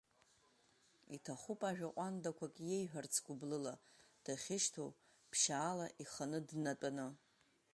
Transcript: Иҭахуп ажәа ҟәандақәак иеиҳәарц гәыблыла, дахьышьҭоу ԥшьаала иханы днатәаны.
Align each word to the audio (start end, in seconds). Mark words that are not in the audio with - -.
Иҭахуп 1.15 1.59
ажәа 1.69 1.93
ҟәандақәак 1.95 2.55
иеиҳәарц 2.67 3.13
гәыблыла, 3.25 3.73
дахьышьҭоу 4.23 4.89
ԥшьаала 5.29 5.87
иханы 6.01 6.39
днатәаны. 6.47 7.07